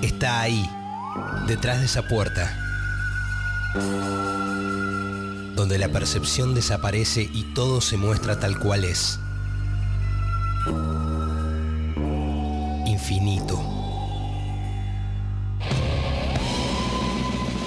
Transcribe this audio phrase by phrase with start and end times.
[0.00, 0.70] Está ahí,
[1.46, 2.50] detrás de esa puerta,
[5.54, 9.20] donde la percepción desaparece y todo se muestra tal cual es.
[12.86, 13.60] Infinito.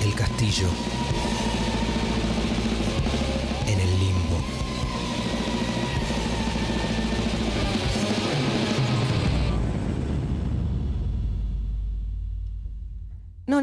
[0.04, 0.68] El castillo.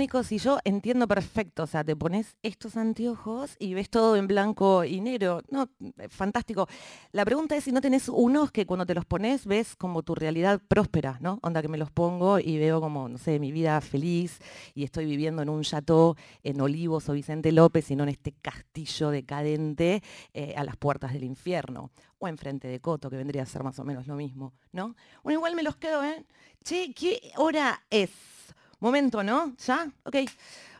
[0.08, 4.26] Nico, si yo entiendo perfecto, o sea, te pones estos anteojos y ves todo en
[4.26, 5.42] blanco y negro.
[5.50, 5.68] No,
[5.98, 6.66] eh, fantástico.
[7.12, 10.14] La pregunta es si no tenés unos que cuando te los pones ves como tu
[10.14, 11.40] realidad próspera, ¿no?
[11.42, 14.40] Onda que me los pongo y veo como, no sé, mi vida feliz
[14.74, 18.32] y estoy viviendo en un chateau en Olivos o Vicente López y no en este
[18.32, 20.02] castillo decadente
[20.32, 21.90] eh, a las puertas del infierno.
[22.18, 24.96] O enfrente de Coto, que vendría a ser más o menos lo mismo, ¿no?
[25.22, 26.24] Bueno, igual me los quedo, ¿eh?
[26.64, 28.10] Che, ¿qué hora es?
[28.80, 29.54] Momento, ¿no?
[29.66, 29.90] ¿Ya?
[30.04, 30.16] Ok.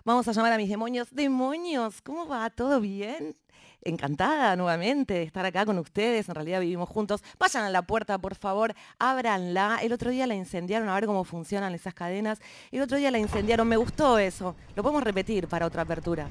[0.05, 1.09] Vamos a llamar a mis demonios.
[1.11, 2.49] Demonios, ¿cómo va?
[2.51, 3.37] ¿Todo bien?
[3.83, 6.29] Encantada nuevamente de estar acá con ustedes.
[6.29, 7.23] En realidad vivimos juntos.
[7.39, 8.75] Vayan a la puerta, por favor.
[8.99, 9.79] Ábranla.
[9.83, 12.41] El otro día la incendiaron a ver cómo funcionan esas cadenas.
[12.71, 13.69] El otro día la incendiaron.
[13.69, 14.55] Me gustó eso.
[14.77, 16.29] Lo podemos repetir para otra apertura.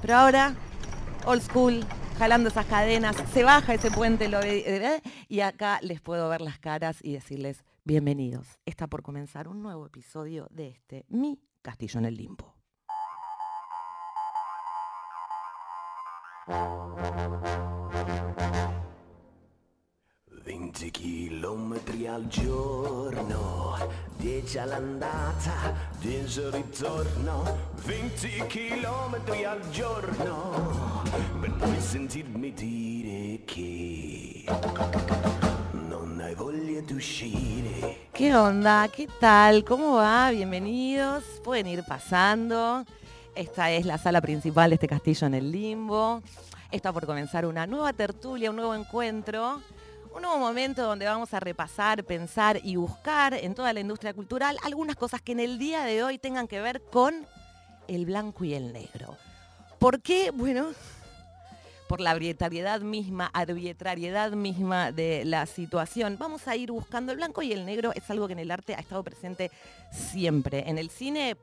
[0.00, 0.54] Pero ahora,
[1.26, 1.84] old school,
[2.18, 3.16] jalando esas cadenas.
[3.32, 8.58] Se baja ese puente ve- y acá les puedo ver las caras y decirles bienvenidos.
[8.64, 12.54] Está por comenzar un nuevo episodio de este Mi Castillo en el Limbo.
[20.44, 23.76] 20 chilometri al giorno,
[24.18, 27.44] 10 all'andata, 10 al ritorno,
[27.84, 31.02] 20 chilometri al giorno,
[31.40, 34.44] per poi sentirmi dire che
[38.12, 38.88] ¿Qué onda?
[38.88, 39.64] ¿Qué tal?
[39.64, 40.28] ¿Cómo va?
[40.32, 41.22] Bienvenidos.
[41.44, 42.84] Pueden ir pasando.
[43.36, 46.20] Esta es la sala principal de este castillo en el limbo.
[46.72, 49.62] Está por comenzar una nueva tertulia, un nuevo encuentro,
[50.12, 54.56] un nuevo momento donde vamos a repasar, pensar y buscar en toda la industria cultural
[54.64, 57.24] algunas cosas que en el día de hoy tengan que ver con
[57.86, 59.16] el blanco y el negro.
[59.78, 60.32] ¿Por qué?
[60.32, 60.72] Bueno,
[61.90, 66.18] por la arbitrariedad misma, arbitrariedad misma de la situación.
[66.20, 68.76] Vamos a ir buscando el blanco y el negro es algo que en el arte
[68.76, 69.50] ha estado presente
[69.90, 70.70] siempre.
[70.70, 71.36] En el cine,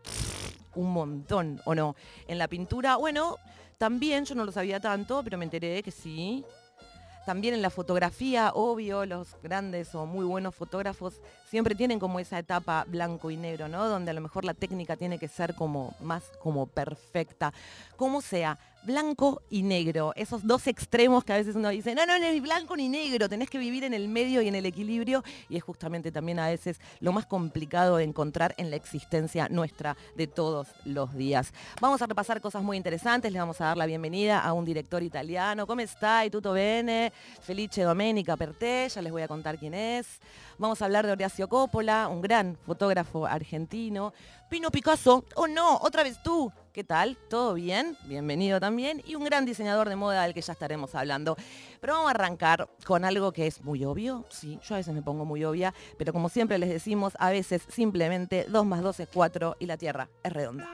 [0.76, 1.98] un montón, ¿o no?
[2.30, 3.36] En la pintura, bueno,
[3.78, 6.46] también, yo no lo sabía tanto, pero me enteré que sí.
[7.26, 11.16] También en la fotografía, obvio, los grandes o muy buenos fotógrafos
[11.50, 13.86] siempre tienen como esa etapa blanco y negro, ¿no?
[13.90, 17.54] Donde a lo mejor la técnica tiene que ser como más como perfecta.
[17.98, 22.18] Como sea, blanco y negro, esos dos extremos que a veces uno dice, no, no,
[22.18, 25.26] no, ni blanco ni negro, tenés que vivir en el medio y en el equilibrio
[25.50, 29.98] y es justamente también a veces lo más complicado de encontrar en la existencia nuestra
[30.16, 31.54] de todos los días.
[31.82, 35.04] Vamos a repasar cosas muy interesantes, le vamos a dar la bienvenida a un director
[35.04, 35.68] italiano.
[35.68, 36.26] ¿Cómo está?
[36.26, 37.12] ¿Y tutto bene?
[37.42, 40.08] Felice Domenica Perté, ya les voy a contar quién es.
[40.58, 44.14] Vamos a hablar de Horacio Coppola, un gran fotógrafo argentino.
[44.50, 46.50] Pino Picasso, oh no, otra vez tú.
[46.78, 47.18] ¿Qué tal?
[47.28, 47.98] ¿Todo bien?
[48.04, 49.02] Bienvenido también.
[49.04, 51.36] Y un gran diseñador de moda del que ya estaremos hablando.
[51.82, 54.26] Pero vamos a arrancar con algo que es muy obvio.
[54.30, 57.64] Sí, yo a veces me pongo muy obvia, pero como siempre les decimos, a veces
[57.68, 60.70] simplemente 2 más 2 es 4 y la Tierra es redonda.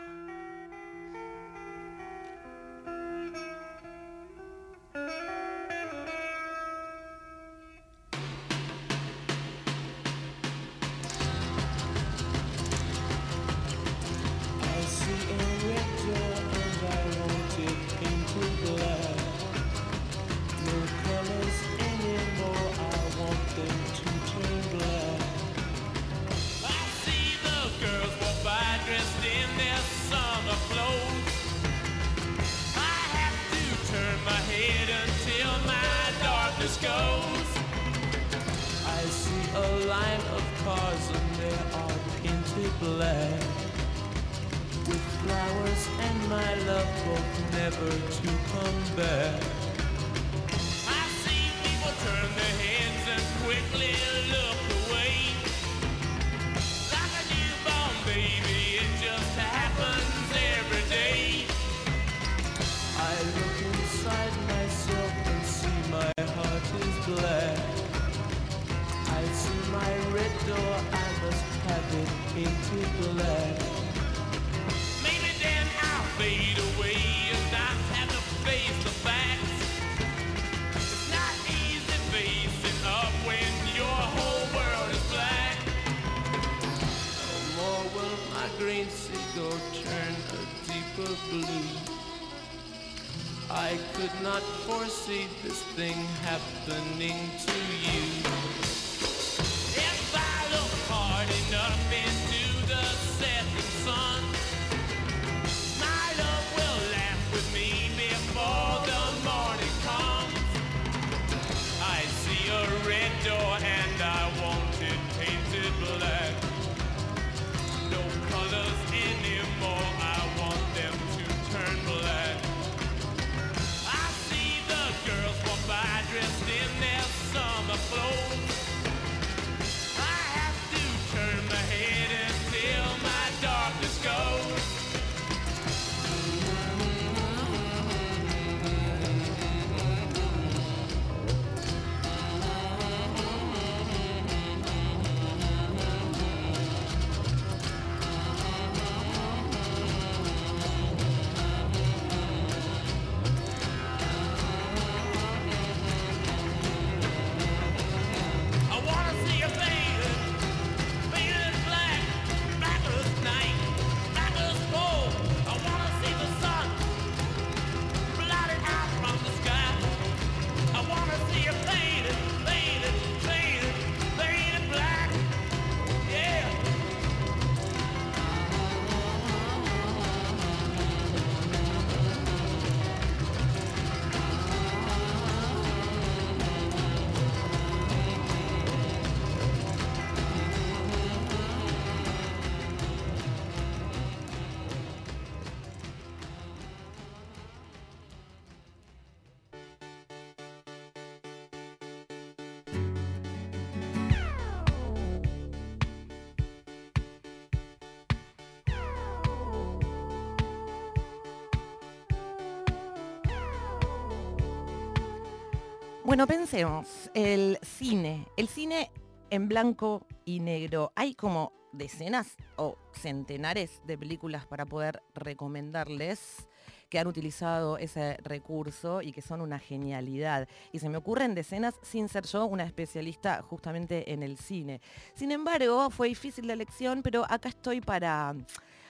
[216.14, 218.92] Bueno, pensemos, el cine, el cine
[219.32, 220.92] en blanco y negro.
[220.96, 226.48] Hay como decenas o centenares de películas para poder recomendarles
[226.88, 230.48] que han utilizado ese recurso y que son una genialidad.
[230.72, 234.82] Y se me ocurren decenas sin ser yo una especialista justamente en el cine.
[235.16, 238.36] Sin embargo, fue difícil la elección, pero acá estoy para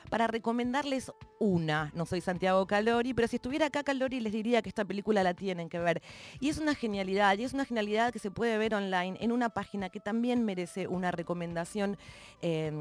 [0.09, 1.91] para recomendarles una.
[1.93, 5.33] No soy Santiago Calori, pero si estuviera acá Calori les diría que esta película la
[5.33, 6.01] tienen que ver.
[6.39, 9.49] Y es una genialidad, y es una genialidad que se puede ver online en una
[9.49, 11.97] página que también merece una recomendación,
[12.41, 12.71] eh,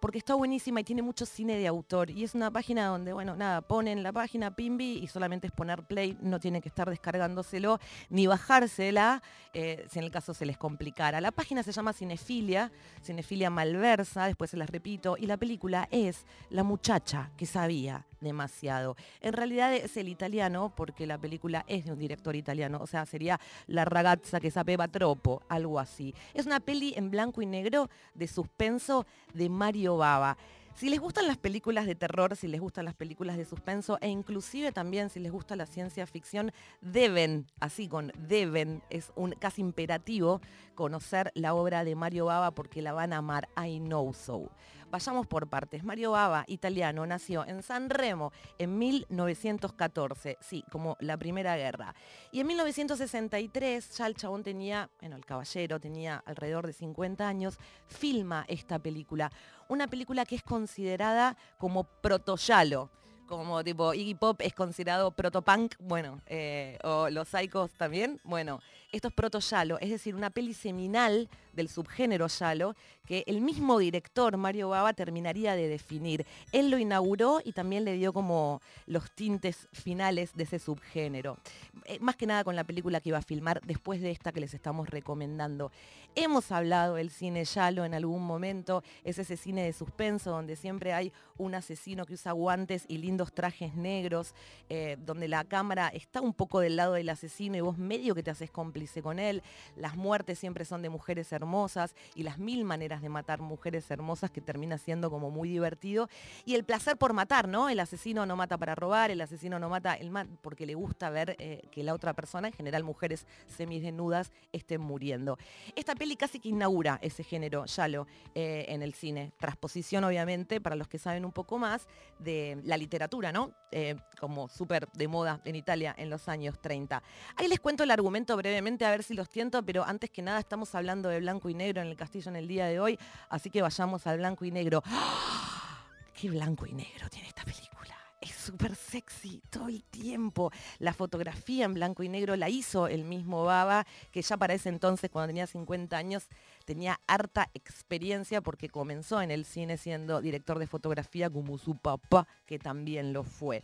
[0.00, 2.10] porque está buenísima y tiene mucho cine de autor.
[2.10, 5.84] Y es una página donde, bueno, nada, ponen la página Pimbi y solamente es poner
[5.84, 7.78] play, no tienen que estar descargándoselo
[8.10, 9.22] ni bajársela,
[9.54, 11.20] eh, si en el caso se les complicara.
[11.20, 12.72] La página se llama Cinefilia,
[13.02, 18.94] Cinefilia Malversa, después se las repito, y la película es La muchacha que sabía demasiado.
[19.22, 23.06] En realidad es el italiano, porque la película es de un director italiano, o sea,
[23.06, 26.14] sería La ragazza que sapeva troppo, algo así.
[26.34, 30.36] Es una peli en blanco y negro de suspenso de Mario Bava.
[30.74, 34.08] Si les gustan las películas de terror, si les gustan las películas de suspenso e
[34.08, 39.60] inclusive también si les gusta la ciencia ficción, deben, así con deben, es un casi
[39.60, 40.40] imperativo
[40.74, 44.50] conocer la obra de Mario Bava porque la van a amar, I know so.
[44.92, 45.84] Vayamos por partes.
[45.84, 51.94] Mario Bava, italiano, nació en San Remo en 1914, sí, como la Primera Guerra.
[52.30, 57.58] Y en 1963 ya el chabón tenía, bueno, el caballero tenía alrededor de 50 años,
[57.86, 59.32] filma esta película.
[59.66, 62.90] Una película que es considerada como protoyalo
[63.32, 68.60] como tipo Iggy Pop es considerado protopunk, bueno, eh, o los Psychos también, bueno,
[68.92, 72.74] esto es proto yalo, es decir, una peli seminal del subgénero yalo
[73.06, 76.24] que el mismo director Mario Bava terminaría de definir.
[76.52, 81.38] Él lo inauguró y también le dio como los tintes finales de ese subgénero.
[81.86, 84.40] Eh, más que nada con la película que iba a filmar después de esta que
[84.40, 85.72] les estamos recomendando.
[86.14, 90.92] Hemos hablado del cine yalo en algún momento, es ese cine de suspenso donde siempre
[90.92, 94.34] hay un asesino que usa guantes y lindos trajes negros,
[94.68, 98.22] eh, donde la cámara está un poco del lado del asesino y vos medio que
[98.22, 98.50] te haces
[98.82, 99.42] cómplice con él.
[99.76, 104.30] Las muertes siempre son de mujeres hermosas y las mil maneras de matar mujeres hermosas
[104.32, 106.08] que termina siendo como muy divertido.
[106.44, 107.68] Y el placer por matar, ¿no?
[107.68, 111.10] El asesino no mata para robar, el asesino no mata el ma- porque le gusta
[111.10, 115.38] ver eh, que la otra persona, en general mujeres semidesnudas, estén muriendo.
[115.76, 119.30] Esta peli casi que inaugura ese género, Yalo, eh, en el cine.
[119.38, 121.86] Transposición, obviamente, para los que saben un poco más,
[122.18, 123.52] de la literatura, ¿no?
[123.70, 127.02] Eh, como súper de moda en Italia en los años 30.
[127.36, 130.38] Ahí les cuento el argumento brevemente, a ver si los tiento, pero antes que nada
[130.40, 132.98] estamos hablando de blanco y negro en el castillo en el día de hoy,
[133.28, 134.82] así que vayamos al blanco y negro.
[136.18, 137.96] ¡Qué blanco y negro tiene esta película!
[138.20, 140.52] Es súper sexy todo el tiempo.
[140.78, 144.68] La fotografía en blanco y negro la hizo el mismo Baba, que ya para ese
[144.68, 146.28] entonces, cuando tenía 50 años,
[146.64, 152.28] tenía harta experiencia porque comenzó en el cine siendo director de fotografía como su papá,
[152.46, 153.62] que también lo fue.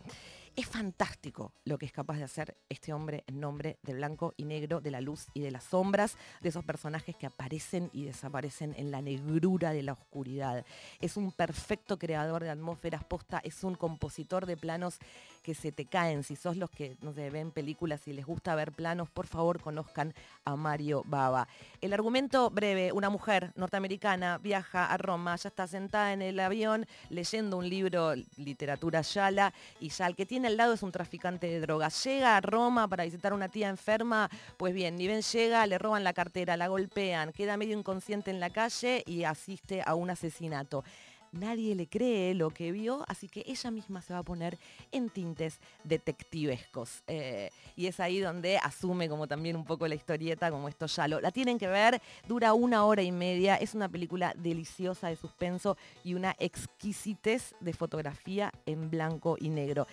[0.55, 4.45] Es fantástico lo que es capaz de hacer este hombre en nombre del blanco y
[4.45, 8.73] negro, de la luz y de las sombras, de esos personajes que aparecen y desaparecen
[8.77, 10.65] en la negrura de la oscuridad.
[10.99, 14.99] Es un perfecto creador de atmósferas posta, es un compositor de planos
[15.43, 16.23] que se te caen.
[16.23, 19.61] Si sos los que no sé, ven películas y les gusta ver planos, por favor
[19.61, 20.13] conozcan
[20.43, 21.47] a Mario Baba.
[21.81, 26.85] El argumento breve, una mujer norteamericana viaja a Roma, ya está sentada en el avión
[27.09, 31.47] leyendo un libro, literatura Yala, y ya el que tiene al lado es un traficante
[31.47, 32.03] de drogas.
[32.03, 35.77] Llega a Roma para visitar a una tía enferma, pues bien, ni bien llega, le
[35.77, 40.09] roban la cartera, la golpean, queda medio inconsciente en la calle y asiste a un
[40.09, 40.83] asesinato
[41.31, 44.57] nadie le cree lo que vio, así que ella misma se va a poner
[44.91, 47.03] en tintes detectivescos.
[47.07, 51.07] Eh, y es ahí donde asume como también un poco la historieta, como esto ya
[51.07, 51.21] lo...
[51.21, 55.77] La tienen que ver, dura una hora y media, es una película deliciosa de suspenso
[56.03, 59.87] y una exquisitez de fotografía en blanco y negro.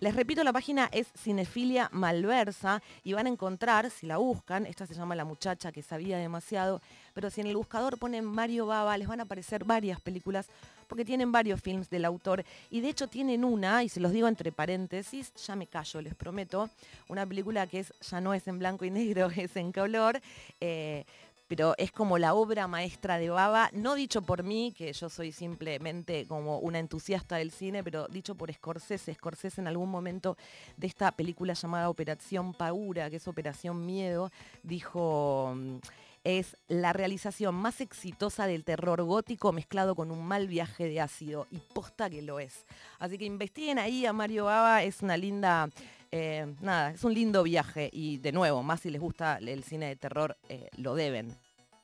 [0.00, 4.86] Les repito, la página es Cinefilia Malversa y van a encontrar, si la buscan, esta
[4.86, 6.80] se llama La muchacha que sabía demasiado,
[7.14, 10.46] pero si en el buscador ponen Mario Baba, les van a aparecer varias películas
[10.86, 14.28] porque tienen varios films del autor y de hecho tienen una, y se los digo
[14.28, 16.70] entre paréntesis, ya me callo, les prometo,
[17.08, 20.20] una película que es, ya no es en blanco y negro, es en color.
[20.60, 21.04] eh,
[21.48, 25.32] pero es como la obra maestra de Baba, no dicho por mí, que yo soy
[25.32, 29.14] simplemente como una entusiasta del cine, pero dicho por Scorsese.
[29.14, 30.36] Scorsese en algún momento
[30.76, 34.30] de esta película llamada Operación Paura, que es Operación Miedo,
[34.62, 35.78] dijo, mm,
[36.24, 41.46] es la realización más exitosa del terror gótico mezclado con un mal viaje de ácido,
[41.50, 42.66] y posta que lo es.
[42.98, 45.70] Así que investiguen ahí a Mario Baba, es una linda...
[46.10, 49.86] eh, nada, es un lindo viaje y de nuevo, más si les gusta el cine
[49.86, 51.34] de terror, eh, lo deben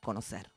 [0.02, 0.50] conocer.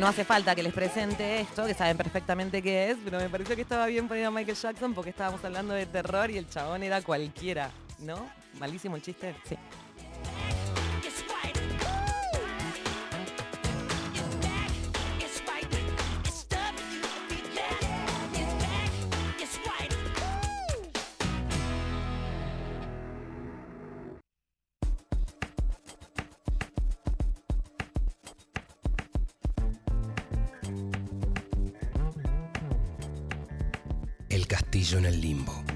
[0.00, 3.54] no hace falta que les presente esto, que saben perfectamente qué es, pero me pareció
[3.54, 6.82] que estaba bien ponido a Michael Jackson porque estábamos hablando de terror y el chabón
[6.82, 8.26] era cualquiera, ¿no?
[8.58, 9.56] Malísimo el chiste, sí.
[35.30, 35.69] limbo.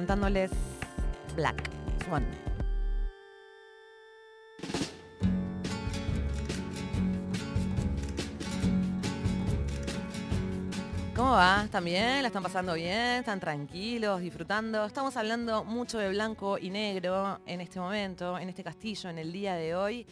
[0.00, 0.50] Cantándoles
[1.36, 1.62] Black
[2.06, 2.24] Swan.
[11.14, 11.64] ¿Cómo va?
[11.66, 12.22] ¿Están bien?
[12.22, 13.18] ¿La están pasando bien?
[13.18, 14.86] ¿Están tranquilos, disfrutando?
[14.86, 19.30] Estamos hablando mucho de blanco y negro en este momento, en este castillo, en el
[19.30, 20.06] día de hoy.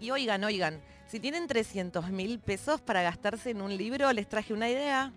[0.00, 4.52] Y oigan, oigan, si tienen 300 mil pesos para gastarse en un libro, les traje
[4.52, 5.12] una idea.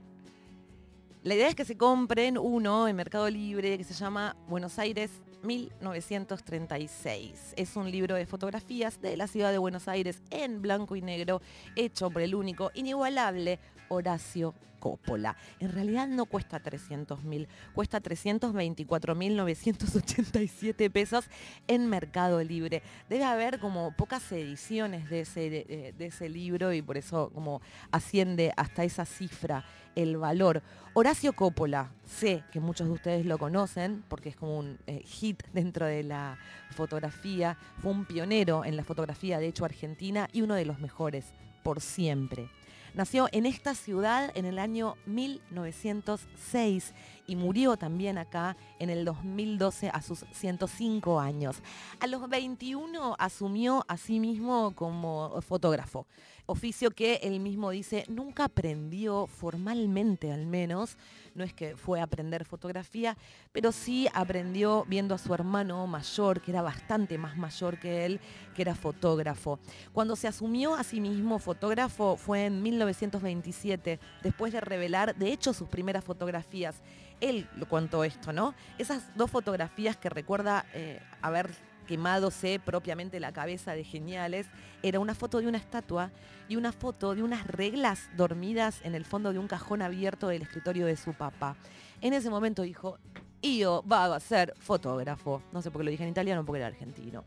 [1.23, 5.11] La idea es que se compren uno en Mercado Libre que se llama Buenos Aires
[5.43, 7.53] 1936.
[7.55, 11.39] Es un libro de fotografías de la ciudad de Buenos Aires en blanco y negro,
[11.75, 13.59] hecho por el único, inigualable
[13.91, 15.37] Horacio Coppola.
[15.59, 21.25] En realidad no cuesta 300 mil, cuesta 324.987 pesos
[21.67, 22.81] en Mercado Libre.
[23.07, 29.05] Debe haber como pocas ediciones de ese, libro y por eso como asciende hasta esa
[29.05, 29.63] cifra
[29.95, 30.63] el valor.
[30.93, 35.43] Horacio Coppola, sé que muchos de ustedes lo conocen porque es como un eh, hit
[35.53, 36.39] dentro de la
[36.71, 41.25] fotografía, fue un pionero en la fotografía, de hecho argentina, y uno de los mejores
[41.63, 42.49] por siempre.
[42.93, 46.93] Nació en esta ciudad en el año 1906
[47.25, 51.63] y murió también acá en el 2012 a sus 105 años.
[52.01, 56.05] A los 21 asumió a sí mismo como fotógrafo,
[56.45, 60.97] oficio que él mismo dice nunca aprendió formalmente al menos,
[61.35, 63.17] no es que fue a aprender fotografía,
[63.51, 68.19] pero sí aprendió viendo a su hermano mayor, que era bastante más mayor que él,
[68.55, 69.59] que era fotógrafo.
[69.93, 75.53] Cuando se asumió a sí mismo fotógrafo fue en 1927, después de revelar, de hecho,
[75.53, 76.81] sus primeras fotografías.
[77.19, 78.55] Él lo contó esto, ¿no?
[78.77, 81.51] Esas dos fotografías que recuerda eh, haber
[81.87, 84.47] quemadose propiamente la cabeza de geniales,
[84.83, 86.11] era una foto de una estatua
[86.47, 90.41] y una foto de unas reglas dormidas en el fondo de un cajón abierto del
[90.41, 91.55] escritorio de su papá.
[92.01, 92.97] En ese momento dijo,
[93.41, 95.41] Io va a ser fotógrafo.
[95.51, 97.23] No sé por qué lo dije en italiano, porque era argentino.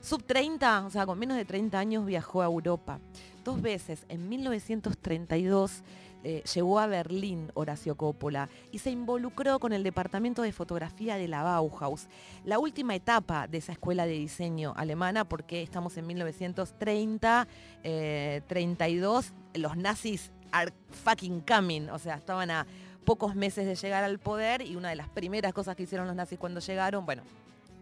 [0.00, 2.98] Sub 30, o sea, con menos de 30 años viajó a Europa.
[3.44, 5.82] Dos veces, en 1932,
[6.24, 11.28] eh, llegó a Berlín Horacio Coppola y se involucró con el departamento de fotografía de
[11.28, 12.08] la Bauhaus,
[12.44, 17.48] la última etapa de esa escuela de diseño alemana, porque estamos en 1930,
[17.82, 20.72] eh, 32, los nazis are
[21.04, 22.66] fucking coming, o sea, estaban a
[23.04, 26.14] pocos meses de llegar al poder y una de las primeras cosas que hicieron los
[26.14, 27.22] nazis cuando llegaron, bueno,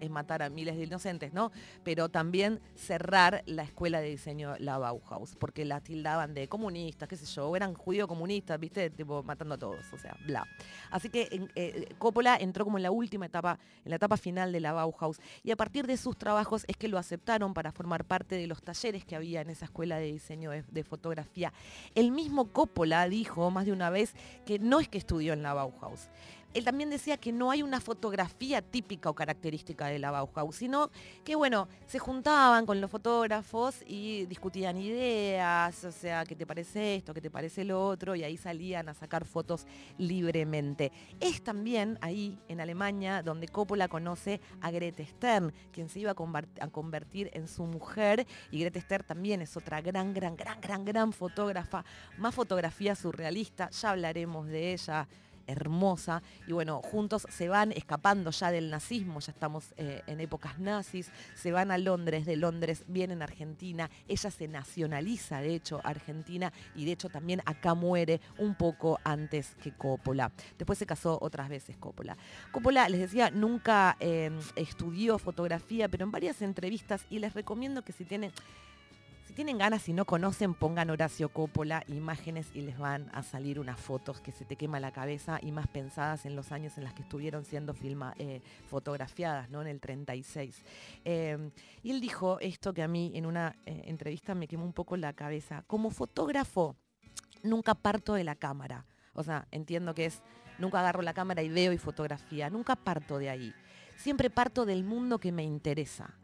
[0.00, 1.52] es matar a miles de inocentes, ¿no?
[1.84, 7.16] Pero también cerrar la escuela de diseño, la Bauhaus, porque la tildaban de comunistas, qué
[7.16, 8.90] sé yo, eran judío comunistas, ¿viste?
[8.90, 10.46] Tipo, matando a todos, o sea, bla.
[10.90, 14.60] Así que eh, Coppola entró como en la última etapa, en la etapa final de
[14.60, 18.34] la Bauhaus, y a partir de sus trabajos es que lo aceptaron para formar parte
[18.34, 21.52] de los talleres que había en esa escuela de diseño de fotografía.
[21.94, 25.54] El mismo Coppola dijo más de una vez que no es que estudió en la
[25.54, 26.08] Bauhaus,
[26.54, 30.90] él también decía que no hay una fotografía típica o característica de la Bauhaus, sino
[31.24, 36.96] que, bueno, se juntaban con los fotógrafos y discutían ideas, o sea, ¿qué te parece
[36.96, 37.14] esto?
[37.14, 38.16] ¿Qué te parece lo otro?
[38.16, 39.66] Y ahí salían a sacar fotos
[39.98, 40.92] libremente.
[41.20, 46.16] Es también ahí, en Alemania, donde Coppola conoce a Grete Stern, quien se iba a,
[46.16, 48.26] convert- a convertir en su mujer.
[48.50, 51.84] Y Grete Stern también es otra gran, gran, gran, gran, gran fotógrafa,
[52.18, 55.08] más fotografía surrealista, ya hablaremos de ella
[55.46, 60.59] hermosa y bueno, juntos se van escapando ya del nazismo, ya estamos eh, en épocas
[60.59, 65.81] nazis, se van a Londres, de Londres vienen a Argentina, ella se nacionaliza de hecho
[65.85, 70.33] argentina y de hecho también acá muere un poco antes que Coppola.
[70.59, 72.16] Después se casó otras veces Coppola.
[72.53, 77.92] Coppola, les decía, nunca eh, estudió fotografía, pero en varias entrevistas y les recomiendo que
[77.92, 78.33] si tienen...
[79.40, 83.81] Tienen ganas, si no conocen, pongan Horacio Coppola, imágenes y les van a salir unas
[83.81, 86.92] fotos que se te quema la cabeza y más pensadas en los años en las
[86.92, 89.62] que estuvieron siendo filma, eh, fotografiadas, ¿no?
[89.62, 90.62] En el 36.
[91.07, 91.50] Eh,
[91.83, 94.98] y él dijo esto que a mí en una eh, entrevista me quemó un poco
[94.98, 95.64] la cabeza.
[95.66, 96.76] Como fotógrafo,
[97.42, 98.85] nunca parto de la cámara.
[99.14, 100.20] O sea, entiendo que es,
[100.59, 102.50] nunca agarro la cámara y veo y fotografía.
[102.50, 103.55] Nunca parto de ahí.
[103.96, 106.14] Siempre parto del mundo que me interesa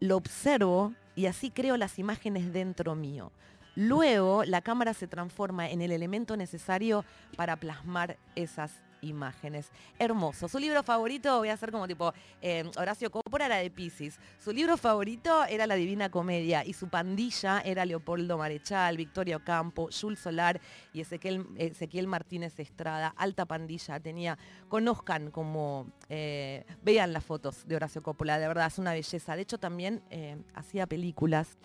[0.00, 3.32] lo observo y así creo las imágenes dentro mío.
[3.74, 7.04] Luego la cámara se transforma en el elemento necesario
[7.36, 9.70] para plasmar esas imágenes.
[9.98, 10.48] Hermoso.
[10.48, 14.18] Su libro favorito, voy a hacer como tipo, eh, Horacio Coppola era de Pisces.
[14.38, 19.88] Su libro favorito era La Divina Comedia y su pandilla era Leopoldo Marechal, Victoria Ocampo,
[19.98, 20.60] Jules Solar
[20.92, 23.14] y Ezequiel, Ezequiel Martínez Estrada.
[23.16, 24.38] Alta pandilla tenía.
[24.68, 29.36] Conozcan como, eh, vean las fotos de Horacio Coppola, de verdad es una belleza.
[29.36, 31.56] De hecho también eh, hacía películas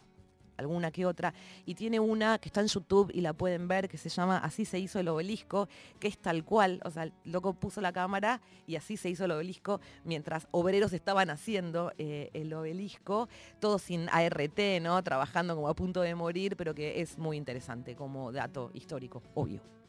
[0.61, 1.33] alguna que otra,
[1.65, 4.65] y tiene una que está en YouTube y la pueden ver, que se llama Así
[4.65, 5.67] se hizo el obelisco,
[5.99, 9.25] que es tal cual, o sea, el loco puso la cámara y así se hizo
[9.25, 13.27] el obelisco mientras obreros estaban haciendo eh, el obelisco,
[13.59, 15.01] todo sin ART, ¿no?
[15.03, 19.80] Trabajando como a punto de morir, pero que es muy interesante como dato histórico, obvio.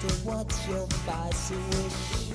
[0.00, 2.30] Sister, what's your vice wish?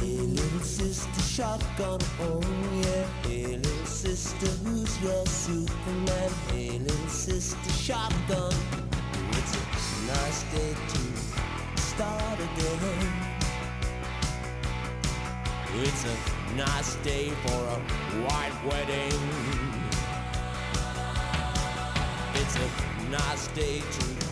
[0.00, 2.40] Hey, little sister, shotgun, oh
[2.82, 3.06] yeah.
[3.28, 6.30] Hey, little sister, who's your Superman?
[6.50, 8.52] Hey, little sister, shotgun.
[9.32, 13.12] It's a nice day to start again.
[15.74, 17.78] It's a nice day for a
[18.26, 19.20] white wedding.
[22.34, 24.27] It's a nice day to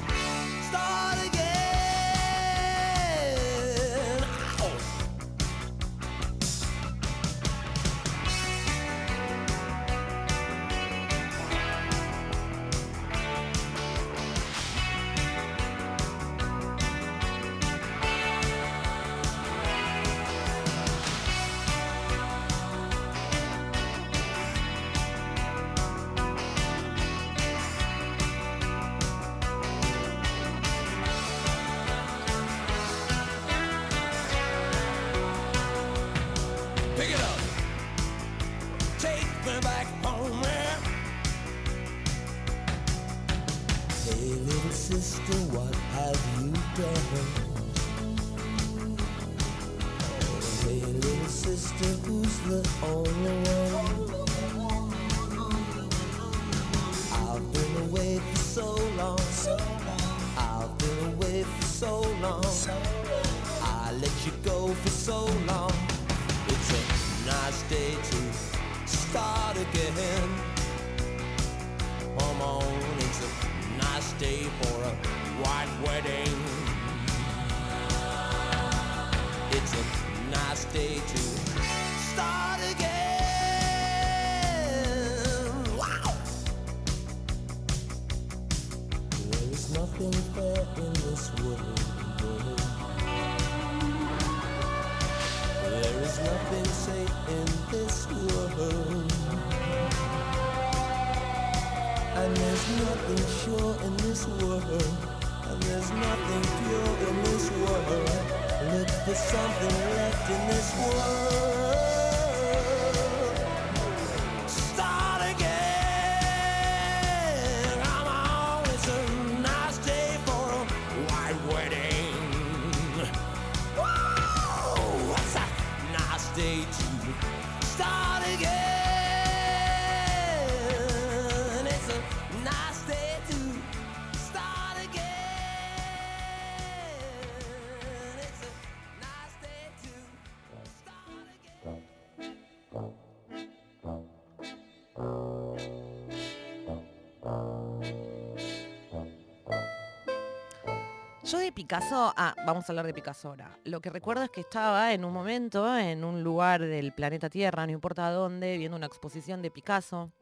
[151.67, 153.59] Picasso, ah, vamos a hablar de Picasso ahora.
[153.65, 157.67] Lo que recuerdo es que estaba en un momento en un lugar del planeta Tierra,
[157.67, 160.13] no importa dónde, viendo una exposición de Picasso.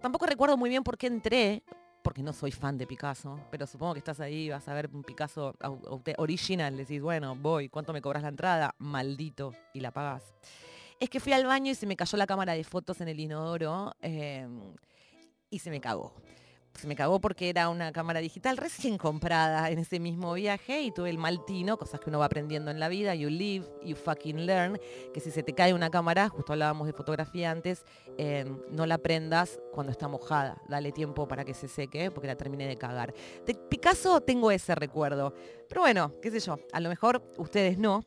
[0.00, 1.64] Tampoco recuerdo muy bien por qué entré,
[2.04, 5.02] porque no soy fan de Picasso, pero supongo que estás ahí, vas a ver un
[5.02, 5.56] Picasso
[6.18, 8.72] original, decís, bueno, voy, ¿cuánto me cobras la entrada?
[8.78, 10.22] Maldito, y la pagás.
[11.00, 13.18] Es que fui al baño y se me cayó la cámara de fotos en el
[13.18, 14.46] inodoro eh,
[15.50, 16.14] y se me cagó.
[16.78, 20.90] Se me cagó porque era una cámara digital recién comprada en ese mismo viaje y
[20.90, 23.96] tuve el mal tino, cosas que uno va aprendiendo en la vida, you live, you
[23.96, 24.78] fucking learn,
[25.14, 27.84] que si se te cae una cámara, justo hablábamos de fotografía antes,
[28.18, 32.36] eh, no la prendas cuando está mojada, dale tiempo para que se seque porque la
[32.36, 33.14] terminé de cagar.
[33.46, 35.34] De Picasso tengo ese recuerdo,
[35.68, 38.04] pero bueno, qué sé yo, a lo mejor ustedes no,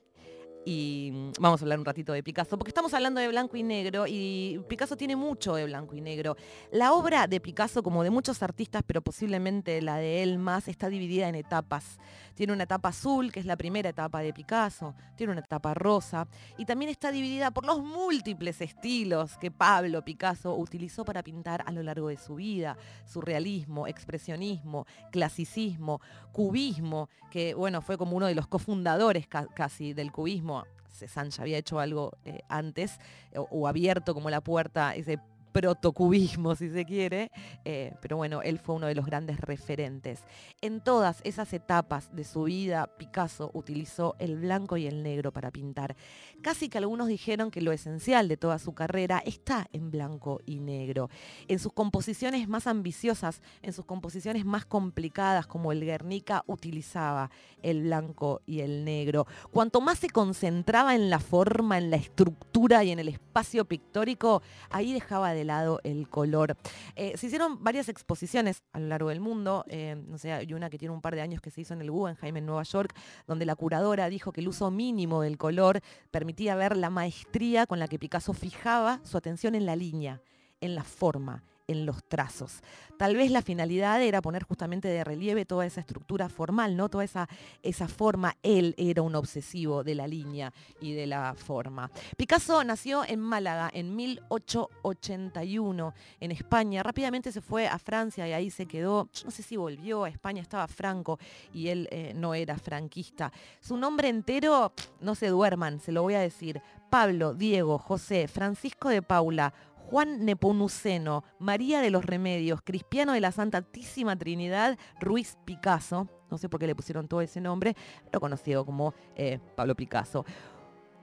[0.66, 3.64] y mm, vamos a hablar un ratito de Picasso, porque estamos hablando de blanco y
[3.64, 6.36] negro y Picasso tiene mucho de blanco y negro.
[6.72, 10.90] La obra de Picasso, como de muchos artistas, pero posiblemente la de él más, está
[10.90, 11.98] dividida en etapas.
[12.36, 16.28] Tiene una etapa azul, que es la primera etapa de Picasso, tiene una etapa rosa,
[16.58, 21.72] y también está dividida por los múltiples estilos que Pablo Picasso utilizó para pintar a
[21.72, 22.78] lo largo de su vida.
[23.06, 26.00] Surrealismo, expresionismo, clasicismo,
[26.32, 30.49] cubismo, que bueno, fue como uno de los cofundadores ca- casi del cubismo.
[30.90, 33.00] Cézanne ya había hecho algo eh, antes,
[33.36, 35.20] o, o abierto como la puerta, ese
[35.52, 37.32] protocubismo, si se quiere,
[37.66, 40.24] eh, pero bueno, él fue uno de los grandes referentes.
[40.62, 45.52] En todas esas etapas de su vida, Picasso utilizó el blanco y el negro para
[45.52, 45.96] pintar.
[46.42, 50.60] Casi que algunos dijeron que lo esencial de toda su carrera está en blanco y
[50.60, 51.10] negro.
[51.48, 57.32] En sus composiciones más ambiciosas, en sus composiciones más complicadas, como el Guernica, utilizaba
[57.62, 59.28] el blanco y el negro.
[59.52, 64.42] Cuanto más se concentraba en la forma, en la estructura y en el espacio pictórico,
[64.70, 65.46] ahí dejaba de
[65.84, 66.56] el color.
[66.96, 70.70] Eh, se hicieron varias exposiciones a lo largo del mundo, eh, no sé, hay una
[70.70, 72.96] que tiene un par de años que se hizo en el Guggenheim en Nueva York,
[73.28, 75.82] donde la curadora dijo que el uso mínimo del color
[76.12, 80.22] permitía ver la maestría con la que Picasso fijaba su atención en la línea,
[80.62, 82.62] en la forma, en los trazos.
[82.98, 86.90] Tal vez la finalidad era poner justamente de relieve toda esa estructura formal, ¿no?
[86.90, 87.30] Toda esa,
[87.64, 88.36] esa forma.
[88.44, 90.52] Él era un obsesivo de la línea
[90.82, 91.90] y de la forma.
[92.18, 96.84] Picasso nació en Málaga en 1881, en España.
[96.84, 99.08] Rápidamente se fue a Francia y ahí se quedó.
[99.14, 101.20] Yo no sé si volvió a España, estaba Franco
[101.54, 103.32] y él eh, no era franquista.
[103.62, 106.62] Su nombre entero, no se duerman, se lo voy a decir.
[106.90, 109.54] Pablo, Diego, José, Francisco de Paula,
[109.90, 116.48] Juan Nepomuceno, María de los Remedios, Cristiano de la Santísima Trinidad, Ruiz Picasso, no sé
[116.48, 117.76] por qué le pusieron todo ese nombre,
[118.06, 120.26] pero conocido como eh, Pablo Picasso.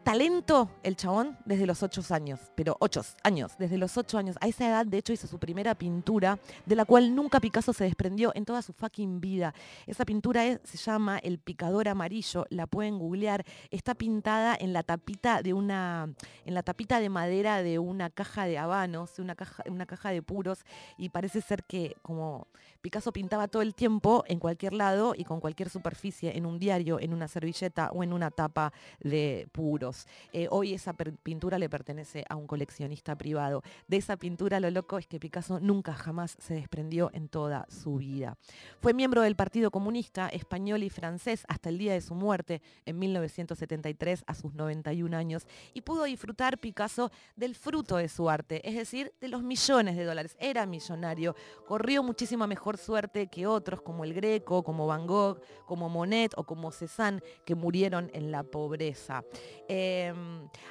[0.07, 4.37] Talento el chabón desde los ocho años, pero ocho años, desde los ocho años.
[4.41, 7.83] A esa edad, de hecho, hizo su primera pintura, de la cual nunca Picasso se
[7.83, 9.53] desprendió en toda su fucking vida.
[9.85, 13.45] Esa pintura es- se llama El Picador Amarillo, la pueden googlear.
[13.73, 16.09] Está pintada en la tapita de una,
[16.45, 20.23] en la tapita de madera de una caja de habanos, una caja, una caja de
[20.23, 20.61] puros,
[20.97, 22.47] y parece ser que como
[22.87, 27.01] Picasso pintaba todo el tiempo en cualquier lado y con cualquier superficie, en un diario,
[27.01, 30.07] en una servilleta o en una tapa de puros.
[30.33, 33.65] Eh, hoy esa pintura le pertenece a un coleccionista privado.
[33.89, 37.97] De esa pintura lo loco es que Picasso nunca jamás se desprendió en toda su
[37.97, 38.39] vida.
[38.81, 43.01] Fue miembro del Partido Comunista español y francés hasta el día de su muerte en
[43.01, 48.77] 1973 a sus 91 años y pudo disfrutar Picasso del fruto de su arte, es
[48.77, 50.37] decir, de los millones de dólares.
[50.39, 51.35] Era millonario,
[51.67, 56.45] corrió muchísima mejor suerte que otros como el Greco, como Van Gogh, como Monet o
[56.45, 59.25] como Cézanne que murieron en la pobreza.
[59.69, 60.13] Eh,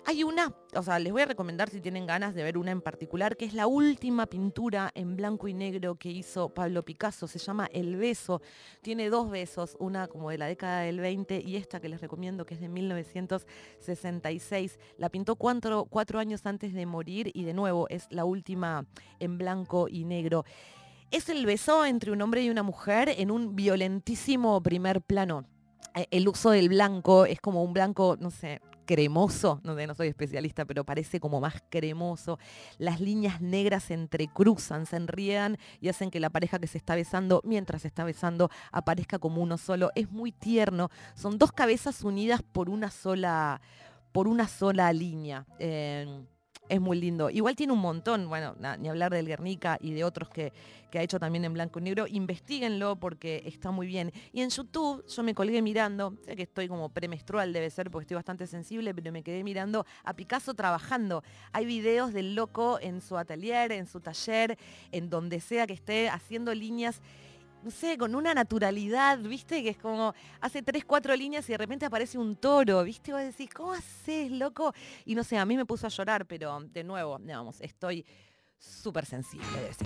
[0.06, 2.82] hay una, o sea, les voy a recomendar si tienen ganas de ver una en
[2.82, 7.40] particular, que es la última pintura en blanco y negro que hizo Pablo Picasso, se
[7.40, 8.42] llama El Beso,
[8.82, 12.46] tiene dos besos, una como de la década del 20 y esta que les recomiendo
[12.46, 14.80] que es de 1966.
[14.98, 18.86] La pintó cuatro años antes de morir y de nuevo es la última
[19.20, 20.46] en blanco y negro.
[21.12, 25.46] Es el beso entre un hombre y una mujer en un violentísimo primer plano.
[25.96, 30.08] Eh, El uso del blanco es como un blanco, no sé, cremoso, no, no soy
[30.08, 32.38] especialista, pero parece como más cremoso.
[32.78, 36.96] Las líneas negras se entrecruzan, se enriedan y hacen que la pareja que se está
[36.96, 39.92] besando, mientras se está besando, aparezca como uno solo.
[39.96, 40.90] Es muy tierno.
[41.16, 43.62] Son dos cabezas unidas por una sola,
[44.12, 45.46] por una sola línea.
[45.60, 46.26] Eh,
[46.70, 47.30] es muy lindo.
[47.30, 50.54] Igual tiene un montón, bueno, ni hablar del Guernica y de otros que,
[50.90, 52.06] que ha hecho también en blanco y negro.
[52.08, 54.12] Investíguenlo porque está muy bien.
[54.34, 58.04] Y en YouTube yo me colgué mirando, sé que estoy como premenstrual debe ser porque
[58.04, 61.24] estoy bastante sensible, pero me quedé mirando a Picasso trabajando.
[61.52, 64.58] Hay videos del loco en su atelier, en su taller,
[64.92, 67.02] en donde sea que esté haciendo líneas
[67.66, 69.64] no sé, con una naturalidad, ¿viste?
[69.64, 73.12] Que es como, hace tres, cuatro líneas y de repente aparece un toro, ¿viste?
[73.12, 74.72] Vos decís, ¿cómo haces, loco?
[75.04, 78.06] Y no sé, a mí me puso a llorar, pero de nuevo, digamos, estoy
[78.60, 79.84] súper sensible de eso.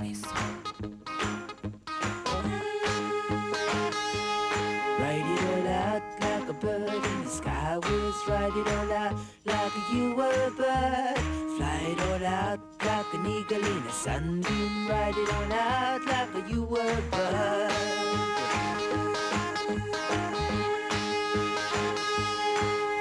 [6.60, 8.16] Bird in the sky whiz.
[8.28, 11.18] Write it all out like you were a bird.
[11.56, 14.88] Fly it all out like an eagle in a sunbeam.
[14.90, 17.72] Write it all out like you were a bird.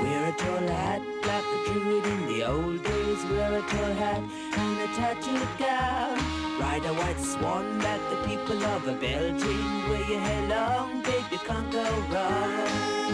[0.01, 3.25] Wear a tall hat like a druid in the old days.
[3.25, 4.23] Wear a tall hat
[4.57, 6.19] and a tattooed gown.
[6.61, 9.89] Ride a white swan like the people of a Belgium.
[9.89, 13.08] Wear your hair long, baby, can't go wrong.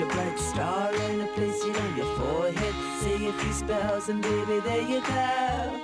[0.00, 2.74] Catch a bright star and a place it on your forehead.
[3.00, 5.80] Say a few spells and baby, there you go.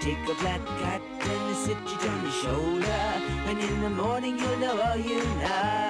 [0.00, 3.02] Take a black cat and sit it on your shoulder.
[3.46, 5.89] And in the morning you'll know all you know.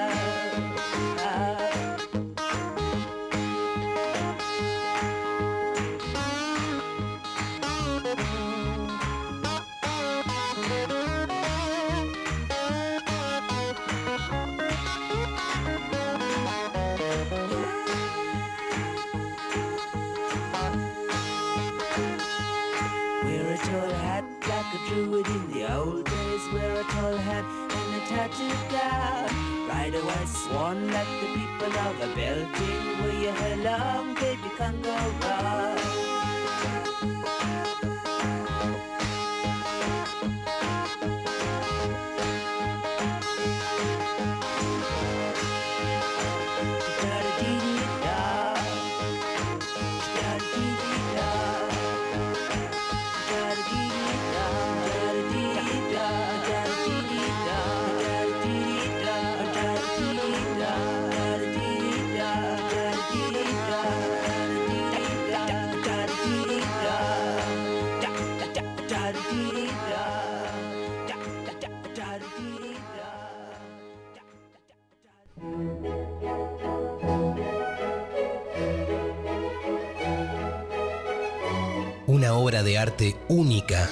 [82.50, 83.88] De arte única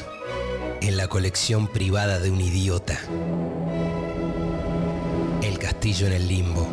[0.81, 2.99] en la colección privada de un idiota.
[5.43, 6.67] El castillo en el limbo.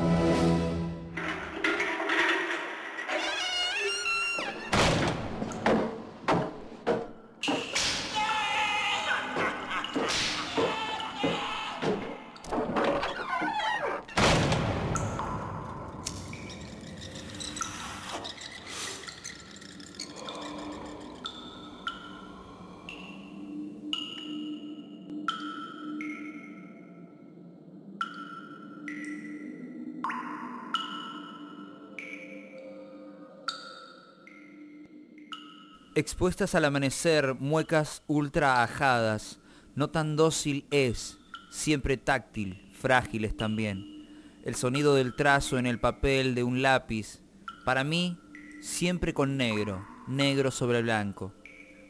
[36.05, 39.39] Expuestas al amanecer, muecas ultra ajadas,
[39.73, 41.17] no tan dócil es,
[41.49, 44.07] siempre táctil, frágiles también.
[44.43, 47.23] El sonido del trazo en el papel de un lápiz,
[47.65, 48.19] para mí,
[48.61, 51.33] siempre con negro, negro sobre blanco.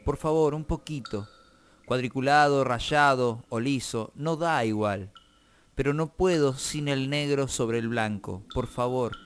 [0.05, 1.27] Por favor, un poquito.
[1.85, 5.11] Cuadriculado, rayado o liso, no da igual.
[5.75, 8.45] Pero no puedo sin el negro sobre el blanco.
[8.53, 9.17] Por favor,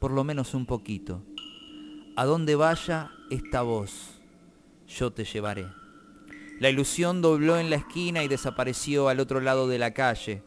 [0.00, 1.22] por lo menos un poquito.
[2.16, 4.13] A donde vaya esta voz,
[4.94, 5.66] yo te llevaré.
[6.60, 10.42] La ilusión dobló en la esquina y desapareció al otro lado de la calle.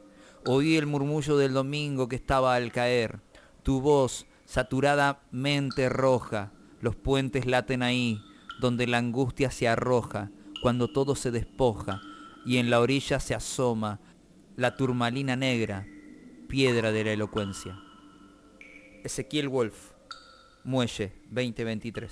[0.46, 3.20] Oí el murmullo del domingo que estaba al caer.
[3.64, 6.54] Tu voz, saturadamente roja.
[6.80, 8.22] Los puentes laten ahí,
[8.60, 10.32] donde la angustia se arroja,
[10.62, 12.02] cuando todo se despoja,
[12.46, 14.00] y en la orilla se asoma
[14.56, 15.86] la turmalina negra,
[16.48, 17.80] piedra de la elocuencia.
[19.04, 19.92] Ezequiel Wolf,
[20.64, 22.12] Muelle 2023.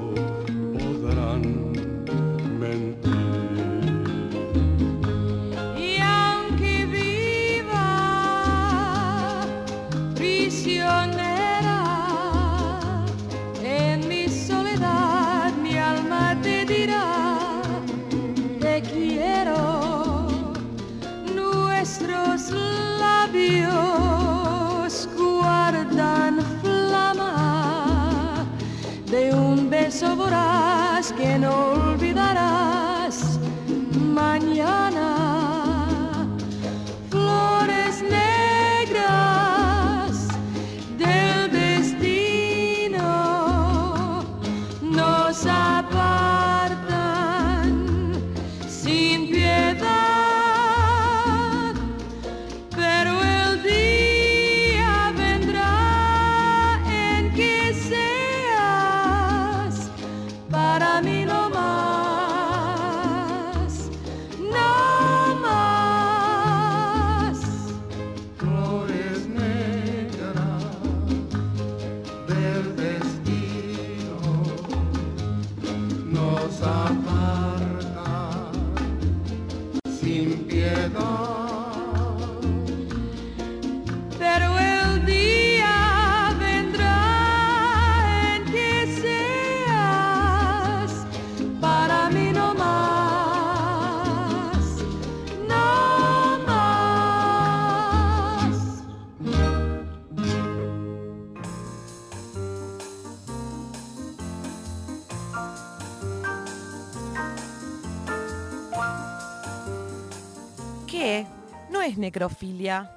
[112.01, 112.91] necrofilia.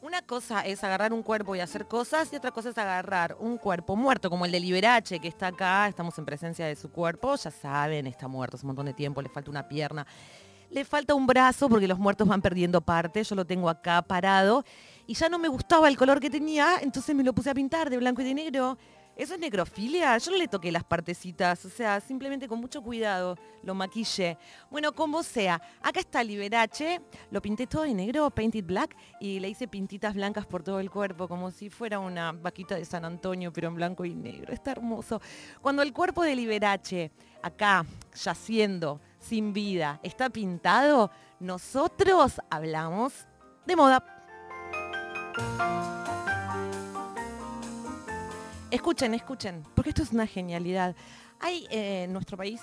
[0.00, 3.58] Una cosa es agarrar un cuerpo y hacer cosas y otra cosa es agarrar un
[3.58, 7.34] cuerpo muerto, como el de Liberace, que está acá, estamos en presencia de su cuerpo,
[7.36, 10.06] ya saben, está muerto hace un montón de tiempo, le falta una pierna,
[10.70, 14.64] le falta un brazo porque los muertos van perdiendo parte, yo lo tengo acá parado
[15.06, 17.90] y ya no me gustaba el color que tenía, entonces me lo puse a pintar
[17.90, 18.78] de blanco y de negro.
[19.16, 20.18] ¿Eso es necrofilia?
[20.18, 24.36] Yo no le toqué las partecitas, o sea, simplemente con mucho cuidado lo maquillé.
[24.70, 27.00] Bueno, como sea, acá está Liberace,
[27.30, 30.90] lo pinté todo de negro, painted black, y le hice pintitas blancas por todo el
[30.90, 34.52] cuerpo, como si fuera una vaquita de San Antonio, pero en blanco y negro.
[34.52, 35.20] Está hermoso.
[35.62, 37.12] Cuando el cuerpo de Liberace,
[37.42, 43.12] acá, yaciendo, sin vida, está pintado, nosotros hablamos
[43.64, 44.04] de moda.
[48.74, 50.96] Escuchen, escuchen, porque esto es una genialidad.
[51.38, 52.60] Hay eh, en nuestro país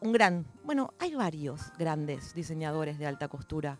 [0.00, 3.78] un gran, bueno, hay varios grandes diseñadores de alta costura.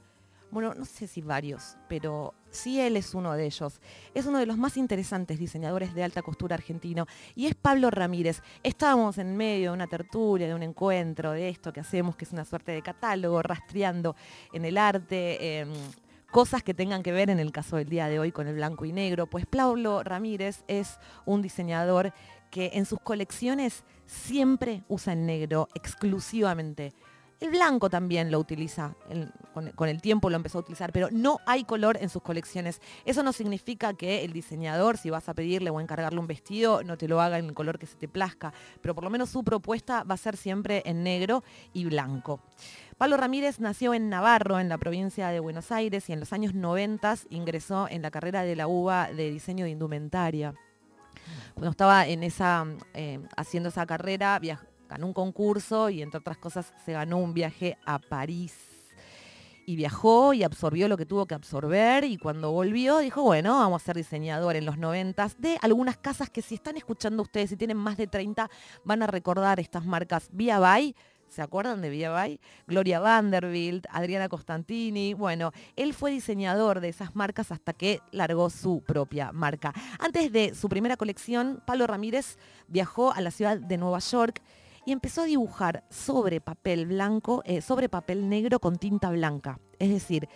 [0.53, 3.81] Bueno, no sé si varios, pero sí él es uno de ellos.
[4.15, 8.43] Es uno de los más interesantes diseñadores de alta costura argentino y es Pablo Ramírez.
[8.63, 12.33] Estábamos en medio de una tertulia, de un encuentro, de esto que hacemos, que es
[12.33, 14.15] una suerte de catálogo, rastreando
[14.53, 15.59] en el arte.
[15.59, 15.73] em,
[16.33, 18.87] cosas que tengan que ver en el caso del día de hoy con el blanco
[18.87, 22.13] y negro, pues Pablo Ramírez es un diseñador
[22.51, 26.95] que en sus colecciones siempre usa el negro exclusivamente.
[27.43, 28.95] El blanco también lo utiliza,
[29.75, 32.81] con, el tiempo lo empezó a utilizar, pero no hay color en sus colecciones.
[33.05, 36.97] Eso no significa que el diseñador, si vas a pedirle o encargarle un vestido, no
[36.97, 39.43] te lo haga en el color que se te plazca, pero por lo menos su
[39.43, 42.39] propuesta va a ser siempre en negro y blanco.
[42.97, 46.55] Pablo Ramírez nació en Navarro, en la provincia de Buenos Aires, y en los años
[46.55, 50.55] 90 ingresó en la carrera de la UBA de diseño de indumentaria.
[51.55, 52.65] Cuando estaba en esa,
[52.95, 54.61] eh, haciendo esa carrera, viaj-
[54.93, 58.55] ganó un concurso y entre otras cosas se ganó un viaje a París.
[59.65, 63.81] Y viajó y absorbió lo que tuvo que absorber y cuando volvió dijo, bueno, vamos
[63.81, 67.57] a ser diseñador en los noventas de algunas casas que si están escuchando ustedes, si
[67.57, 68.51] tienen más de 30,
[68.85, 70.95] van a recordar estas marcas Via By,
[71.33, 72.39] ¿Se acuerdan de Via By?
[72.67, 75.15] Gloria Vanderbilt, Adriana Costantini.
[75.15, 79.73] Bueno, él fue diseñador de esas marcas hasta que largó su propia marca.
[79.99, 82.37] Antes de su primera colección, Pablo Ramírez
[82.69, 84.43] viajó a la ciudad de Nueva York
[84.85, 89.59] y empezó a dibujar sobre papel blanco, eh, sobre papel negro con tinta blanca.
[89.79, 90.29] Es decir,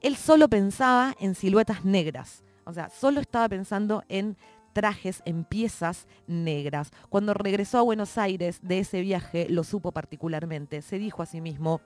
[0.00, 2.44] él solo pensaba en siluetas negras.
[2.64, 4.36] O sea, solo estaba pensando en
[4.76, 6.90] trajes, en piezas negras.
[7.08, 10.82] Cuando regresó a Buenos Aires de ese viaje, lo supo particularmente.
[10.82, 11.80] Se dijo a sí mismo,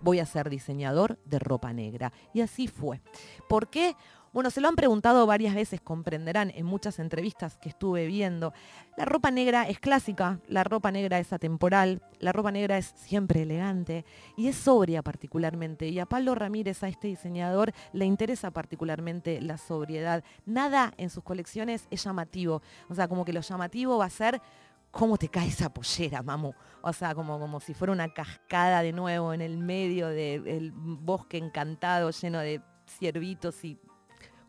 [0.00, 2.12] voy a ser diseñador de ropa negra.
[2.32, 3.00] Y así fue.
[3.48, 3.96] ¿Por qué?
[4.36, 8.52] Bueno, se lo han preguntado varias veces, comprenderán en muchas entrevistas que estuve viendo.
[8.98, 13.40] La ropa negra es clásica, la ropa negra es atemporal, la ropa negra es siempre
[13.40, 14.04] elegante
[14.36, 15.88] y es sobria particularmente.
[15.88, 20.22] Y a Pablo Ramírez, a este diseñador, le interesa particularmente la sobriedad.
[20.44, 22.60] Nada en sus colecciones es llamativo.
[22.90, 24.42] O sea, como que lo llamativo va a ser
[24.90, 26.52] cómo te cae esa pollera, mamu.
[26.82, 31.38] O sea, como, como si fuera una cascada de nuevo en el medio del bosque
[31.38, 33.78] encantado lleno de ciervitos y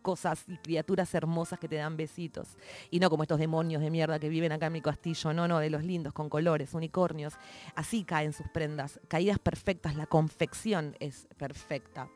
[0.07, 2.55] cosas y criaturas hermosas que te dan besitos.
[2.89, 5.59] Y no como estos demonios de mierda que viven acá en mi castillo, no, no,
[5.59, 7.33] de los lindos, con colores, unicornios.
[7.75, 12.09] Así caen sus prendas, caídas perfectas, la confección es perfecta.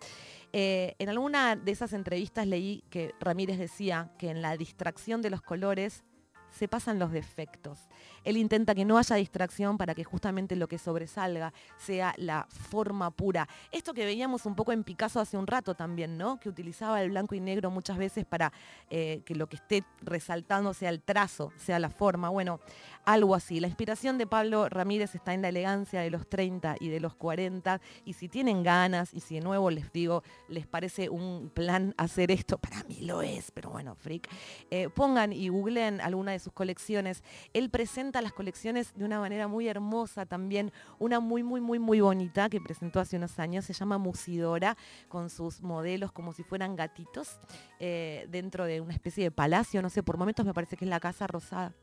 [0.53, 5.29] Eh, en alguna de esas entrevistas leí que Ramírez decía que en la distracción de
[5.29, 6.05] los colores
[6.51, 7.79] se pasan los defectos.
[8.23, 13.11] Él intenta que no haya distracción para que justamente lo que sobresalga sea la forma
[13.11, 13.47] pura.
[13.71, 16.39] Esto que veíamos un poco en Picasso hace un rato también, ¿no?
[16.39, 18.51] Que utilizaba el blanco y negro muchas veces para
[18.89, 22.29] eh, que lo que esté resaltando sea el trazo, sea la forma.
[22.29, 22.59] Bueno,
[23.05, 23.59] algo así.
[23.59, 27.15] La inspiración de Pablo Ramírez está en la elegancia de los 30 y de los
[27.15, 27.81] 40.
[28.05, 32.31] Y si tienen ganas, y si de nuevo les digo, les parece un plan hacer
[32.31, 34.29] esto, para mí lo es, pero bueno, freak,
[34.69, 37.23] eh, pongan y googleen alguna de sus colecciones.
[37.53, 42.01] Él presenta las colecciones de una manera muy hermosa también, una muy, muy, muy, muy
[42.01, 44.77] bonita que presentó hace unos años, se llama Musidora,
[45.07, 47.39] con sus modelos como si fueran gatitos,
[47.79, 50.89] eh, dentro de una especie de palacio, no sé, por momentos me parece que es
[50.89, 51.73] la Casa Rosada.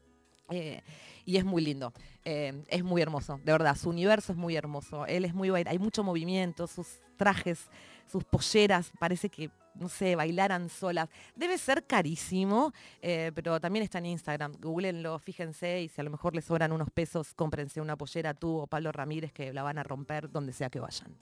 [0.50, 0.82] Eh,
[1.24, 1.92] y es muy lindo,
[2.24, 5.78] eh, es muy hermoso, de verdad, su universo es muy hermoso, él es muy, hay
[5.78, 6.86] mucho movimiento, sus
[7.18, 7.68] trajes,
[8.10, 11.10] sus polleras, parece que, no sé, bailaran solas.
[11.36, 12.72] Debe ser carísimo,
[13.02, 16.72] eh, pero también está en Instagram, googleenlo, fíjense, y si a lo mejor les sobran
[16.72, 20.54] unos pesos, cómprense una pollera tú o Pablo Ramírez que la van a romper donde
[20.54, 21.14] sea que vayan.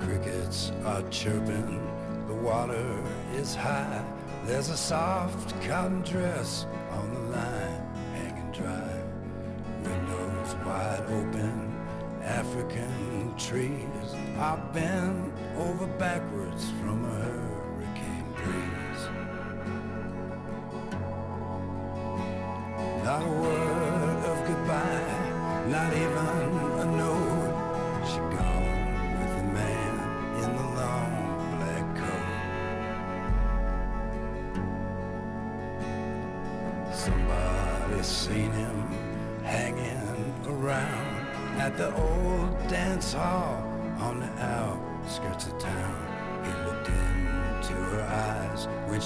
[0.00, 1.80] Crickets are chirping,
[2.26, 3.02] the water
[3.34, 4.04] is high.
[4.44, 7.80] There's a soft cotton dress on the line,
[8.14, 9.02] hanging dry.
[9.82, 11.74] Windows wide open,
[12.22, 17.57] African trees are bent over backwards from a hurricane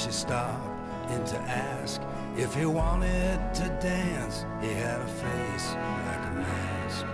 [0.03, 0.67] she stopped
[1.13, 2.01] in to ask
[2.37, 4.45] if he wanted to dance.
[4.61, 5.69] He had a face
[6.07, 7.07] like a mask.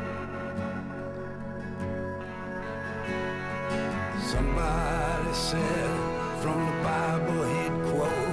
[4.33, 8.28] Somebody said from the Bible he'd quote,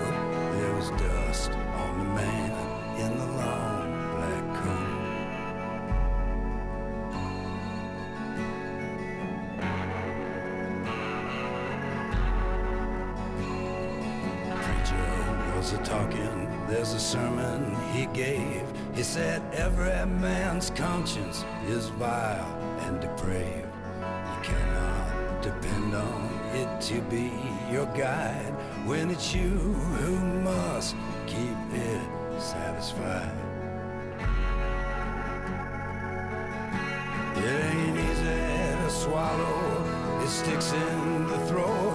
[15.96, 18.64] talking, there's a sermon he gave.
[18.94, 23.72] He said every man's conscience is vile and depraved.
[24.32, 26.20] You cannot depend on
[26.54, 27.32] it to be
[27.72, 28.54] your guide
[28.86, 29.52] when it's you
[29.98, 30.18] who
[30.50, 30.96] must
[31.28, 32.06] keep it
[32.40, 33.38] satisfied.
[37.38, 38.42] It ain't easy
[38.84, 41.95] to swallow, it sticks in the throat.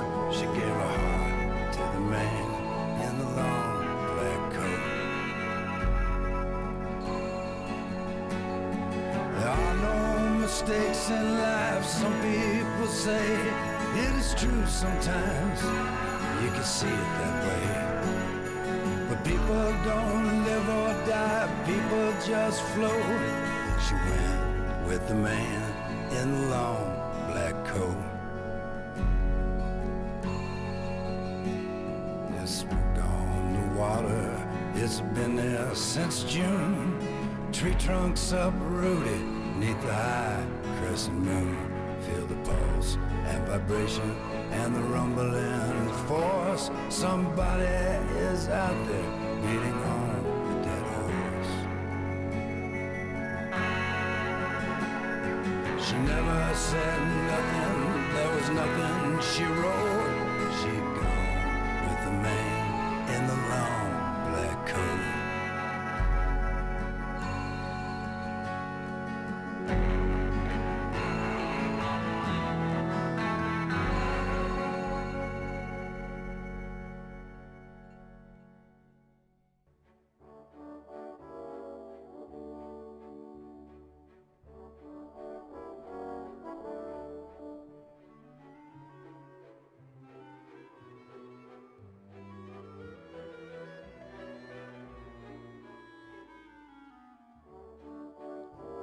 [10.71, 13.27] Mistakes in life, some people say
[13.97, 15.63] it is true sometimes.
[16.43, 19.07] You can see it that way.
[19.09, 23.21] But people don't live or die, people just float.
[23.85, 25.63] She went with the man
[26.13, 26.87] in the long
[27.31, 27.97] black coat.
[32.43, 32.63] It's
[32.95, 36.97] gone the water, it's been there since June.
[37.53, 39.25] Tree trunks uprooted
[39.59, 40.60] neath the high
[40.91, 41.57] crescent moon.
[42.01, 44.11] Feel the pulse and vibration
[44.51, 46.69] and the rumbling force.
[46.89, 47.63] Somebody
[48.31, 49.11] is out there
[49.41, 51.53] beating on a dead horse.
[55.87, 57.79] She never said nothing,
[58.15, 60.00] there was nothing she wrote.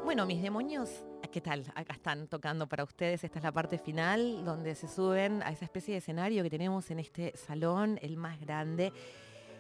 [0.08, 0.90] Bueno, mis demonios,
[1.34, 1.66] ¿qué tal?
[1.76, 3.26] Acá están tocando para ustedes.
[3.26, 6.90] Esta es la parte final donde se suben a esa especie de escenario que tenemos
[6.92, 8.94] en este salón, el más grande.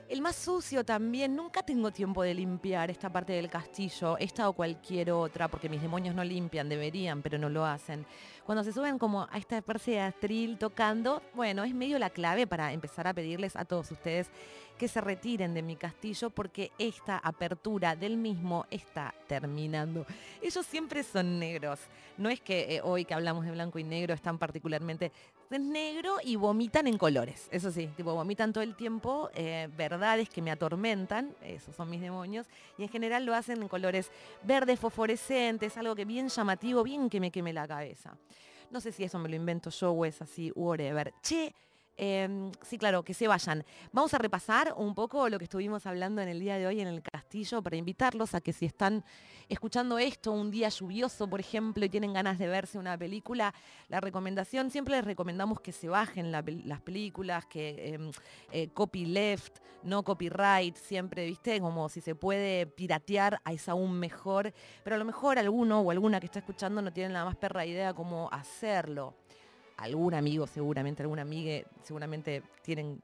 [0.08, 4.54] El más sucio también, nunca tengo tiempo de limpiar esta parte del castillo, esta o
[4.54, 8.06] cualquier otra, porque mis demonios no limpian, deberían, pero no lo hacen.
[8.48, 12.48] Cuando se suben como a esta especie de atril tocando, bueno, es medio la clave
[12.48, 14.30] para empezar a pedirles a todos ustedes
[14.78, 20.06] que se retiren de mi castillo porque esta apertura del mismo está terminando.
[20.42, 21.82] Ellos siempre son negros.
[22.18, 25.12] No es que eh, hoy que hablamos de blanco y negro están particularmente
[25.50, 27.48] es negro y vomitan en colores.
[27.52, 32.02] Eso sí, tipo vomitan todo el tiempo eh, verdades que me atormentan, esos son mis
[32.02, 34.12] demonios, y en general lo hacen en colores
[34.44, 38.18] verdes, fosforescentes, algo que bien llamativo, bien que me queme la cabeza.
[38.70, 41.14] No sé si eso me lo invento yo o es así, whatever.
[41.22, 41.54] Che,
[41.98, 43.66] eh, sí, claro, que se vayan.
[43.92, 46.88] Vamos a repasar un poco lo que estuvimos hablando en el día de hoy en
[46.88, 49.04] el castillo para invitarlos a que si están
[49.50, 53.54] escuchando esto un día lluvioso, por ejemplo, y tienen ganas de verse una película,
[53.90, 58.12] la recomendación, siempre les recomendamos que se bajen las películas, que eh,
[58.52, 64.54] eh, copy left, no copyright, siempre, viste, como si se puede piratear, es aún mejor,
[64.84, 67.66] pero a lo mejor alguno o alguna que está escuchando no tienen la más perra
[67.66, 69.16] idea cómo hacerlo
[69.78, 73.02] algún amigo seguramente, alguna amiga seguramente tienen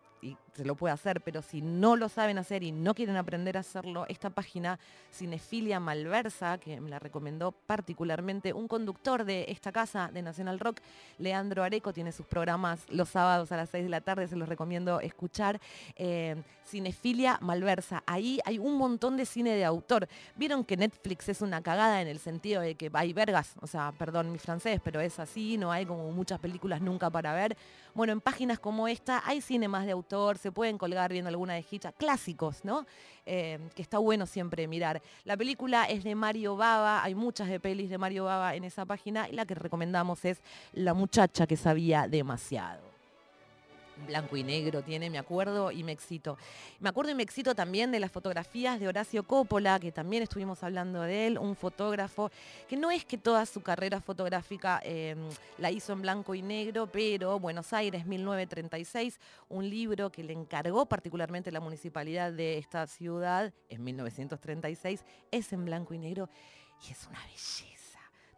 [0.55, 3.61] se lo puede hacer, pero si no lo saben hacer y no quieren aprender a
[3.61, 4.79] hacerlo, esta página
[5.11, 10.79] Cinefilia Malversa, que me la recomendó particularmente un conductor de esta casa de Nacional Rock,
[11.17, 14.47] Leandro Areco, tiene sus programas los sábados a las 6 de la tarde, se los
[14.47, 15.59] recomiendo escuchar.
[15.95, 16.35] Eh,
[16.65, 20.07] Cinefilia Malversa, ahí hay un montón de cine de autor.
[20.35, 23.91] Vieron que Netflix es una cagada en el sentido de que hay vergas, o sea,
[23.97, 27.57] perdón mi francés, pero es así, no hay como muchas películas nunca para ver.
[27.93, 31.53] Bueno, en páginas como esta hay cine más de autor, se pueden colgar viendo alguna
[31.53, 32.85] de Hitchcock, clásicos, ¿no?
[33.25, 35.01] Eh, que está bueno siempre mirar.
[35.23, 38.85] La película es de Mario Baba, hay muchas de pelis de Mario Baba en esa
[38.85, 40.41] página y la que recomendamos es
[40.73, 42.92] La muchacha que sabía demasiado
[44.07, 46.37] blanco y negro tiene, me acuerdo y me excito.
[46.79, 50.63] Me acuerdo y me excito también de las fotografías de Horacio Coppola, que también estuvimos
[50.63, 52.31] hablando de él, un fotógrafo
[52.67, 55.15] que no es que toda su carrera fotográfica eh,
[55.57, 59.19] la hizo en blanco y negro, pero Buenos Aires 1936,
[59.49, 65.65] un libro que le encargó particularmente la municipalidad de esta ciudad en 1936, es en
[65.65, 66.29] blanco y negro
[66.87, 67.72] y es una belleza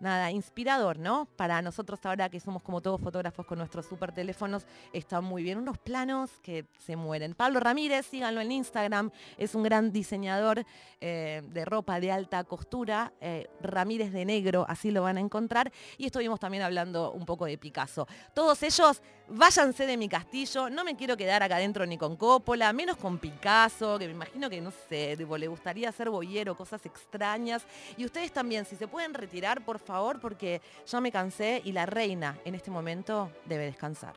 [0.05, 1.25] nada, inspirador, ¿no?
[1.35, 5.57] Para nosotros ahora que somos como todos fotógrafos con nuestros super teléfonos, está muy bien.
[5.57, 7.33] Unos planos que se mueren.
[7.33, 10.63] Pablo Ramírez, síganlo en Instagram, es un gran diseñador
[11.01, 15.71] eh, de ropa de alta costura, eh, Ramírez de Negro, así lo van a encontrar.
[15.97, 18.07] Y estuvimos también hablando un poco de Picasso.
[18.33, 22.71] Todos ellos, váyanse de mi castillo, no me quiero quedar acá adentro ni con Coppola,
[22.73, 26.85] menos con Picasso, que me imagino que, no sé, tipo, le gustaría ser boyero, cosas
[26.85, 27.63] extrañas.
[27.97, 31.85] Y ustedes también, si se pueden retirar, por favor, porque ya me cansé y la
[31.85, 34.13] reina en este momento debe descansar.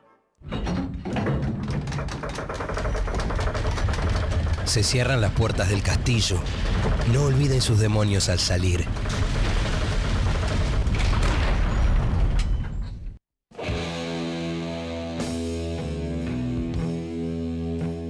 [4.65, 6.39] Se cierran las puertas del castillo.
[7.13, 8.85] No olviden sus demonios al salir.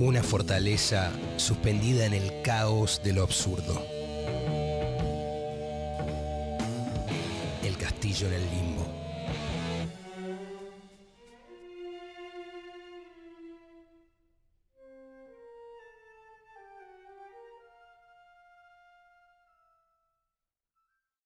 [0.08, 3.84] Una fortaleza suspendida en el caos de lo absurdo.
[7.62, 8.67] El castillo en el limbo.